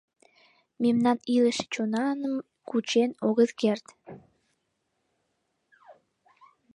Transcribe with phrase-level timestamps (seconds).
[0.81, 2.35] Мемнам илыше чонаным
[2.69, 3.85] кучен огыт керт.